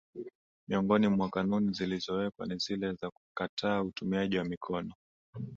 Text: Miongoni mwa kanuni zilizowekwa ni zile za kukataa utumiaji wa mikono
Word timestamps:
Miongoni 0.67 1.07
mwa 1.07 1.29
kanuni 1.29 1.73
zilizowekwa 1.73 2.45
ni 2.45 2.57
zile 2.57 2.93
za 2.93 3.11
kukataa 3.11 3.81
utumiaji 3.83 4.37
wa 4.37 4.43
mikono 4.43 4.93